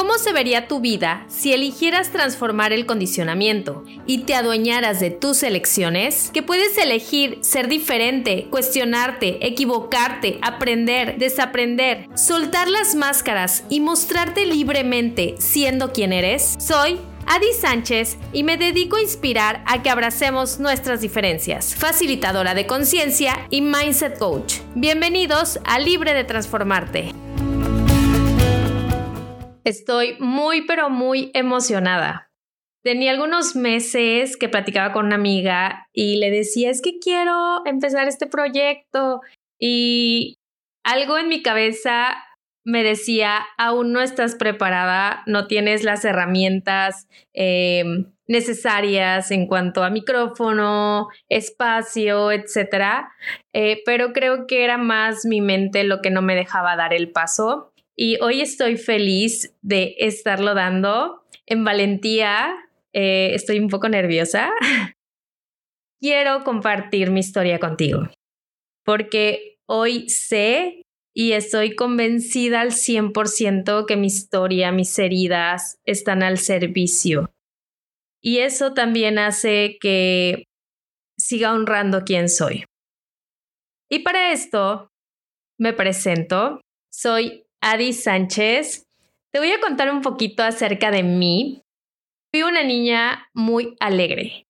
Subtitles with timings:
[0.00, 5.42] ¿Cómo se vería tu vida si eligieras transformar el condicionamiento y te adueñaras de tus
[5.42, 6.30] elecciones?
[6.32, 15.34] Que puedes elegir ser diferente, cuestionarte, equivocarte, aprender, desaprender, soltar las máscaras y mostrarte libremente
[15.38, 16.56] siendo quien eres.
[16.58, 21.74] Soy Adi Sánchez y me dedico a inspirar a que abracemos nuestras diferencias.
[21.74, 24.60] Facilitadora de conciencia y mindset coach.
[24.74, 27.12] Bienvenidos a Libre de Transformarte.
[29.64, 32.30] Estoy muy, pero muy emocionada.
[32.82, 38.08] Tenía algunos meses que platicaba con una amiga y le decía, es que quiero empezar
[38.08, 39.20] este proyecto
[39.58, 40.38] y
[40.82, 42.16] algo en mi cabeza
[42.64, 47.84] me decía, aún no estás preparada, no tienes las herramientas eh,
[48.26, 53.08] necesarias en cuanto a micrófono, espacio, etc.
[53.52, 57.10] Eh, pero creo que era más mi mente lo que no me dejaba dar el
[57.10, 57.69] paso
[58.00, 62.56] y hoy estoy feliz de estarlo dando en valentía.
[62.94, 64.50] Eh, estoy un poco nerviosa.
[66.00, 68.08] Quiero compartir mi historia contigo
[68.86, 70.80] porque hoy sé
[71.14, 77.30] y estoy convencida al 100% que mi historia, mis heridas están al servicio.
[78.22, 80.44] Y eso también hace que
[81.18, 82.64] siga honrando quién soy.
[83.90, 84.88] Y para esto
[85.58, 86.62] me presento.
[86.90, 88.86] Soy Adi Sánchez.
[89.32, 91.62] Te voy a contar un poquito acerca de mí.
[92.32, 94.46] Fui una niña muy alegre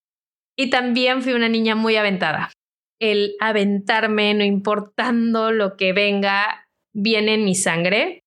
[0.57, 2.51] y también fui una niña muy aventada.
[3.01, 8.23] El aventarme, no importando lo que venga, viene en mi sangre.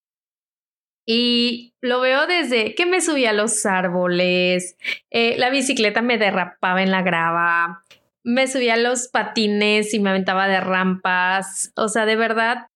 [1.06, 4.78] Y lo veo desde que me subía a los árboles,
[5.12, 7.84] eh, la bicicleta me derrapaba en la grava,
[8.24, 11.74] me subía a los patines y me aventaba de rampas.
[11.76, 12.68] O sea, de verdad,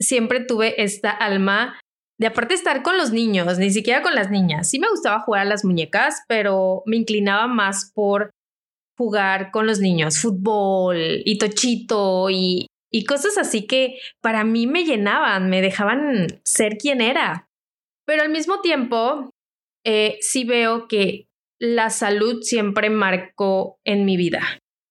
[0.00, 1.78] siempre tuve esta alma
[2.18, 4.70] de aparte estar con los niños, ni siquiera con las niñas.
[4.70, 8.30] Sí me gustaba jugar a las muñecas, pero me inclinaba más por
[8.96, 14.84] jugar con los niños, fútbol y tochito y, y cosas así que para mí me
[14.84, 17.48] llenaban, me dejaban ser quien era.
[18.06, 19.30] Pero al mismo tiempo,
[19.84, 21.26] eh, sí veo que
[21.60, 24.42] la salud siempre marcó en mi vida.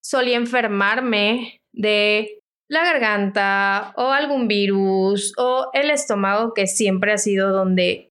[0.03, 7.51] Solía enfermarme de la garganta o algún virus o el estómago que siempre ha sido
[7.51, 8.09] donde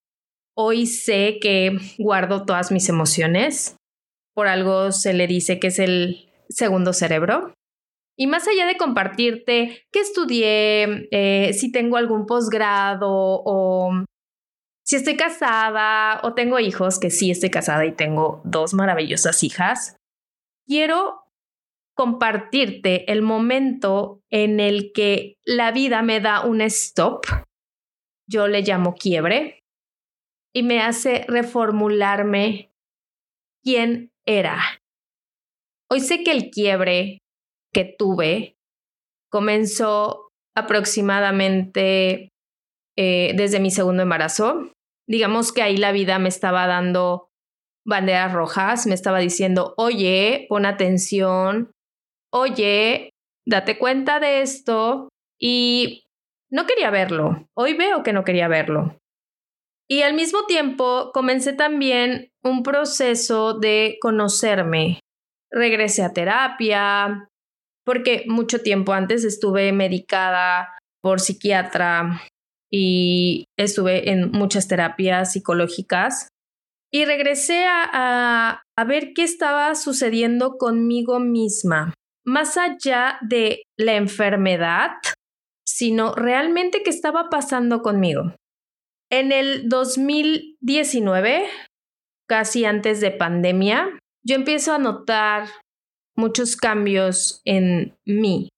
[0.56, 3.76] hoy sé que guardo todas mis emociones.
[4.34, 7.52] Por algo se le dice que es el segundo cerebro.
[8.16, 14.04] Y más allá de compartirte qué estudié, eh, si tengo algún posgrado o
[14.84, 19.96] si estoy casada o tengo hijos, que sí estoy casada y tengo dos maravillosas hijas,
[20.66, 21.23] quiero
[21.96, 27.26] compartirte el momento en el que la vida me da un stop,
[28.28, 29.60] yo le llamo quiebre,
[30.54, 32.70] y me hace reformularme
[33.62, 34.60] quién era.
[35.90, 37.18] Hoy sé que el quiebre
[37.72, 38.56] que tuve
[39.30, 42.28] comenzó aproximadamente
[42.96, 44.72] eh, desde mi segundo embarazo.
[45.08, 47.28] Digamos que ahí la vida me estaba dando
[47.84, 51.73] banderas rojas, me estaba diciendo, oye, pon atención,
[52.34, 53.10] oye,
[53.46, 55.08] date cuenta de esto
[55.40, 56.04] y
[56.50, 57.46] no quería verlo.
[57.56, 58.98] Hoy veo que no quería verlo.
[59.88, 65.00] Y al mismo tiempo comencé también un proceso de conocerme.
[65.50, 67.28] Regresé a terapia,
[67.84, 72.22] porque mucho tiempo antes estuve medicada por psiquiatra
[72.72, 76.28] y estuve en muchas terapias psicológicas.
[76.90, 81.92] Y regresé a, a, ver qué estaba sucediendo conmigo misma
[82.24, 84.92] más allá de la enfermedad,
[85.66, 88.34] sino realmente qué estaba pasando conmigo.
[89.10, 91.46] En el 2019,
[92.28, 95.48] casi antes de pandemia, yo empiezo a notar
[96.16, 98.48] muchos cambios en mí.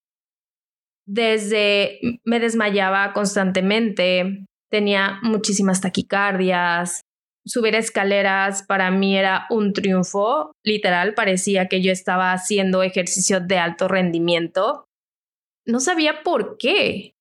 [1.06, 7.02] Desde me desmayaba constantemente, tenía muchísimas taquicardias,
[7.46, 13.58] subir escaleras para mí era un triunfo, literal, parecía que yo estaba haciendo ejercicio de
[13.58, 14.84] alto rendimiento.
[15.64, 17.14] No sabía por qué.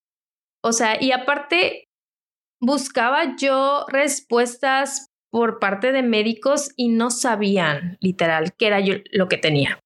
[0.63, 1.85] O sea, y aparte,
[2.59, 9.27] buscaba yo respuestas por parte de médicos y no sabían, literal, qué era yo lo
[9.27, 9.79] que tenía.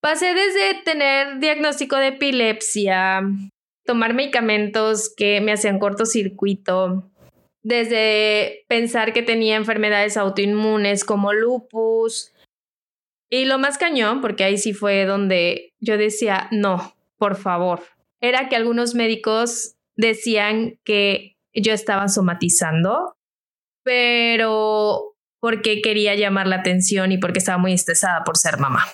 [0.00, 3.22] Pasé desde tener diagnóstico de epilepsia,
[3.84, 7.11] tomar medicamentos que me hacían cortocircuito,
[7.62, 12.32] desde pensar que tenía enfermedades autoinmunes como lupus.
[13.30, 17.82] Y lo más cañón, porque ahí sí fue donde yo decía, no, por favor,
[18.20, 23.14] era que algunos médicos decían que yo estaba somatizando
[23.82, 28.84] pero porque quería llamar la atención y porque estaba muy estresada por ser mamá.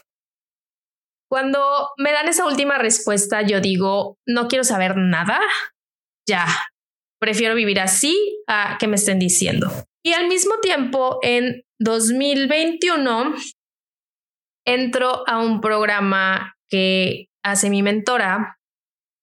[1.31, 5.39] Cuando me dan esa última respuesta, yo digo, no quiero saber nada,
[6.27, 6.47] ya,
[7.21, 9.71] prefiero vivir así a que me estén diciendo.
[10.05, 13.35] Y al mismo tiempo, en 2021,
[14.67, 18.59] entro a un programa que hace mi mentora,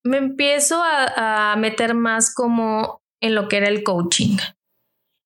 [0.03, 4.37] me empiezo a, a meter más como en lo que era el coaching.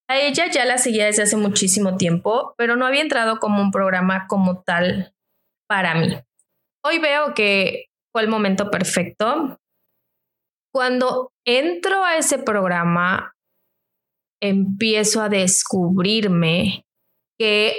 [0.09, 3.71] A ella ya la seguía desde hace muchísimo tiempo, pero no había entrado como un
[3.71, 5.13] programa como tal
[5.67, 6.17] para mí.
[6.83, 9.59] Hoy veo que fue el momento perfecto.
[10.71, 13.33] Cuando entro a ese programa,
[14.41, 16.85] empiezo a descubrirme
[17.37, 17.75] que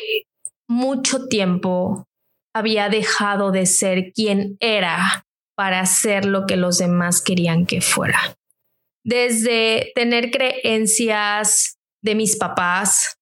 [0.68, 2.06] mucho tiempo
[2.54, 5.24] había dejado de ser quien era
[5.56, 8.18] para ser lo que los demás querían que fuera.
[9.04, 13.18] Desde tener creencias de mis papás,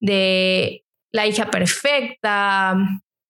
[0.00, 2.76] de la hija perfecta,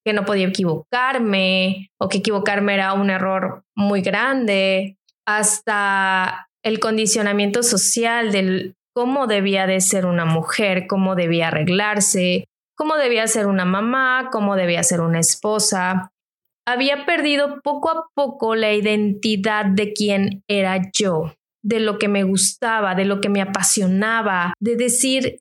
[0.04, 7.62] que no podía equivocarme o que equivocarme era un error muy grande, hasta el condicionamiento
[7.62, 12.44] social del cómo debía de ser una mujer, cómo debía arreglarse,
[12.76, 16.10] cómo debía ser una mamá, cómo debía ser una esposa.
[16.66, 22.24] Había perdido poco a poco la identidad de quién era yo de lo que me
[22.24, 25.38] gustaba, de lo que me apasionaba, de decir,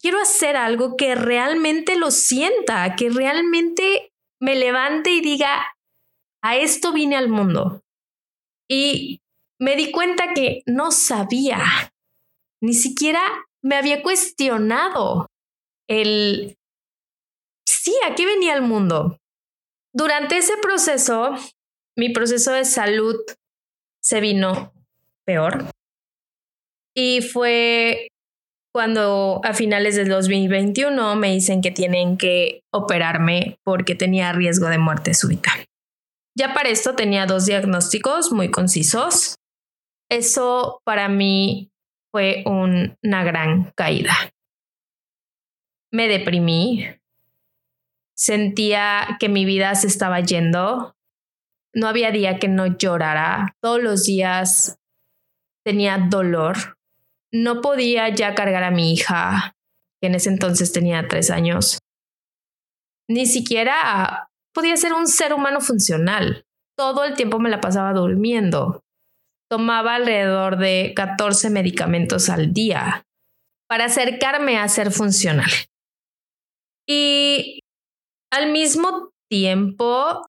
[0.00, 4.10] quiero hacer algo que realmente lo sienta, que realmente
[4.40, 5.74] me levante y diga,
[6.42, 7.82] a esto vine al mundo.
[8.72, 9.20] Y
[9.60, 11.60] me di cuenta que no sabía,
[12.62, 13.20] ni siquiera
[13.62, 15.26] me había cuestionado
[15.90, 16.56] el,
[17.68, 19.18] sí, aquí venía al mundo.
[19.92, 21.34] Durante ese proceso,
[21.98, 23.16] mi proceso de salud
[24.02, 24.72] se vino
[25.26, 25.66] peor.
[26.96, 28.08] Y fue
[28.72, 34.78] cuando a finales del 2021 me dicen que tienen que operarme porque tenía riesgo de
[34.78, 35.52] muerte súbita.
[36.34, 39.36] Ya para esto tenía dos diagnósticos muy concisos.
[40.10, 41.70] Eso para mí
[42.10, 44.14] fue una gran caída.
[45.90, 46.86] Me deprimí,
[48.14, 50.94] sentía que mi vida se estaba yendo,
[51.74, 54.78] no había día que no llorara, todos los días
[55.64, 56.78] tenía dolor.
[57.30, 59.54] No podía ya cargar a mi hija,
[60.00, 61.78] que en ese entonces tenía tres años.
[63.08, 66.44] Ni siquiera podía ser un ser humano funcional.
[66.76, 68.82] Todo el tiempo me la pasaba durmiendo.
[69.50, 73.04] Tomaba alrededor de 14 medicamentos al día
[73.68, 75.50] para acercarme a ser funcional.
[76.86, 77.60] Y
[78.30, 80.26] al mismo tiempo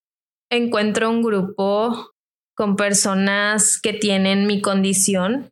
[0.51, 2.11] encuentro un grupo
[2.55, 5.51] con personas que tienen mi condición,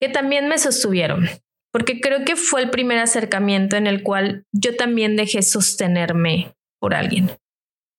[0.00, 1.28] que también me sostuvieron,
[1.72, 6.94] porque creo que fue el primer acercamiento en el cual yo también dejé sostenerme por
[6.94, 7.30] alguien.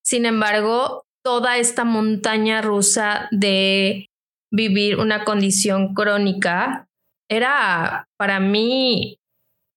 [0.08, 4.10] Sin embargo, toda esta montaña rusa de
[4.50, 6.88] vivir una condición crónica
[7.30, 9.20] era para mí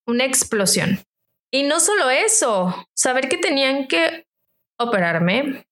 [0.06, 1.00] una explosión.
[1.53, 4.25] Y no solo eso, saber que tenían que
[4.79, 5.65] operarme,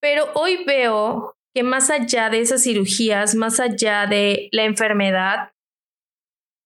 [0.00, 5.52] pero hoy veo que más allá de esas cirugías, más allá de la enfermedad,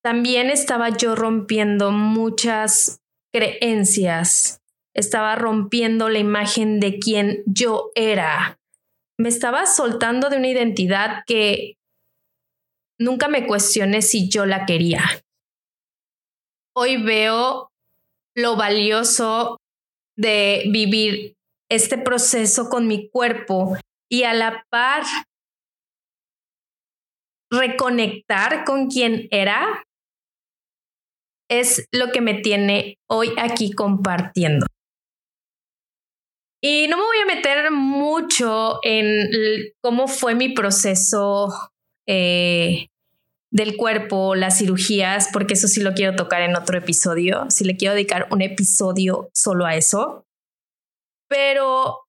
[0.03, 2.99] también estaba yo rompiendo muchas
[3.31, 4.58] creencias,
[4.99, 8.59] estaba rompiendo la imagen de quien yo era,
[9.17, 11.75] me estaba soltando de una identidad que
[12.99, 15.03] nunca me cuestioné si yo la quería.
[16.75, 17.69] Hoy veo
[18.35, 19.57] lo valioso
[20.17, 21.35] de vivir
[21.69, 23.77] este proceso con mi cuerpo
[24.11, 25.03] y a la par
[27.51, 29.83] reconectar con quien era
[31.49, 34.65] es lo que me tiene hoy aquí compartiendo.
[36.61, 39.29] Y no me voy a meter mucho en
[39.81, 41.47] cómo fue mi proceso
[42.07, 42.87] eh,
[43.51, 47.45] del cuerpo, las cirugías, porque eso sí lo quiero tocar en otro episodio.
[47.49, 50.25] Si le quiero dedicar un episodio solo a eso
[51.29, 51.99] pero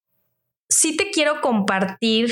[0.69, 2.30] sí te quiero compartir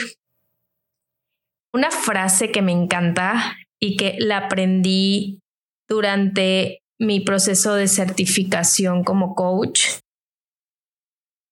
[1.73, 5.41] una frase que me encanta y que la aprendí
[5.89, 10.01] durante mi proceso de certificación como coach.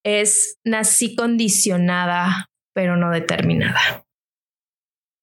[0.06, 4.04] Es nací condicionada, pero no determinada.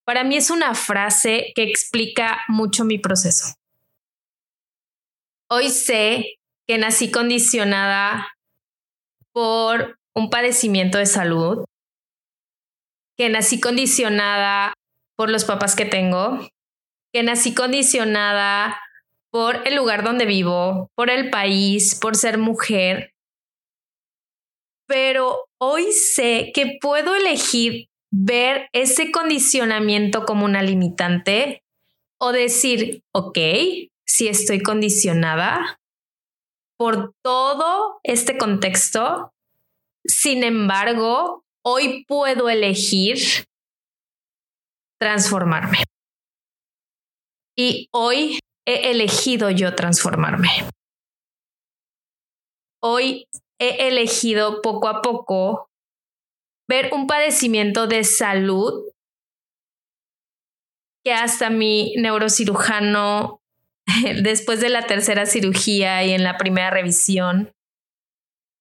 [0.06, 3.56] Para mí es una frase que explica mucho mi proceso.
[5.50, 6.36] Hoy sé
[6.68, 8.28] que nací condicionada
[9.32, 11.64] por un padecimiento de salud,
[13.18, 14.74] que nací condicionada
[15.16, 16.46] por los papás que tengo,
[17.14, 18.82] que nací condicionada
[19.30, 23.13] por el lugar donde vivo, por el país, por ser mujer.
[24.94, 31.64] Pero hoy sé que puedo elegir ver ese condicionamiento como una limitante
[32.20, 33.40] o decir, ok,
[34.06, 35.80] si estoy condicionada
[36.78, 39.34] por todo este contexto,
[40.06, 43.18] sin embargo, hoy puedo elegir
[45.00, 45.80] transformarme.
[47.58, 50.50] Y hoy he elegido yo transformarme.
[52.86, 55.70] Hoy he elegido poco a poco
[56.68, 58.92] ver un padecimiento de salud
[61.06, 63.42] que hasta mi neurocirujano,
[64.22, 67.54] después de la tercera cirugía y en la primera revisión,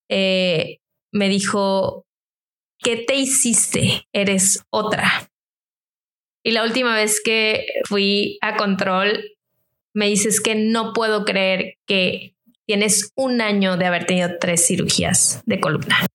[0.09, 0.79] eh,
[1.11, 2.05] me dijo,
[2.79, 4.07] ¿qué te hiciste?
[4.13, 5.29] Eres otra.
[6.45, 9.35] Y la última vez que fui a control,
[9.93, 12.33] me dices que no puedo creer que
[12.65, 16.05] tienes un año de haber tenido tres cirugías de columna.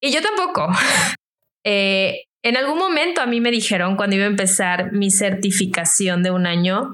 [0.00, 0.68] Y yo tampoco.
[1.64, 6.32] Eh, en algún momento a mí me dijeron cuando iba a empezar mi certificación de
[6.32, 6.90] un año,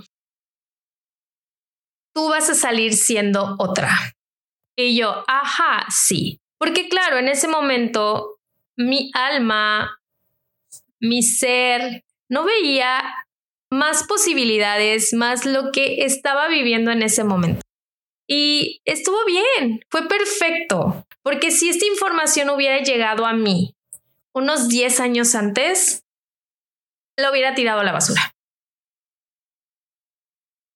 [2.15, 3.97] tú vas a salir siendo otra.
[4.77, 6.43] Y yo, ajá, sí.
[6.59, 8.39] Porque claro, en ese momento
[8.77, 9.99] mi alma,
[11.01, 13.03] mi ser, no veía
[13.71, 17.63] más posibilidades, más lo que estaba viviendo en ese momento.
[18.31, 23.75] Y estuvo bien, fue perfecto, porque si esta información hubiera llegado a mí
[24.35, 26.05] unos 10 años antes,
[27.17, 28.35] lo hubiera tirado a la basura.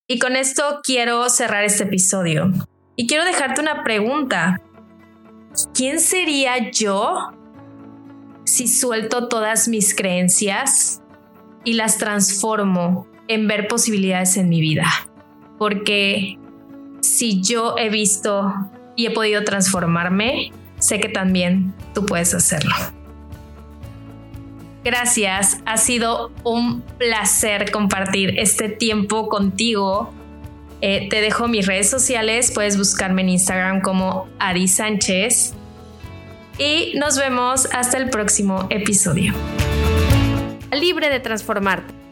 [0.07, 2.51] Y con esto quiero cerrar este episodio.
[2.95, 4.59] Y quiero dejarte una pregunta.
[5.73, 7.31] ¿Quién sería yo
[8.45, 11.01] si suelto todas mis creencias
[11.63, 14.87] y las transformo en ver posibilidades en mi vida?
[15.57, 16.37] Porque
[17.13, 18.53] si yo he visto
[18.95, 22.73] y he podido transformarme, sé que también tú puedes hacerlo.
[24.83, 30.11] Gracias, ha sido un placer compartir este tiempo contigo.
[30.81, 35.53] Eh, te dejo mis redes sociales, puedes buscarme en Instagram como Adi Sánchez
[36.57, 39.33] y nos vemos hasta el próximo episodio.
[40.71, 42.02] Libre de transformarte